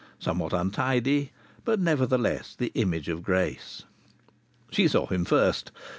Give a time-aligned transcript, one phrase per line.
[0.17, 1.31] Somewhat untidy,
[1.63, 3.83] but nevertheless the image of grace.
[4.71, 5.71] She saw him first.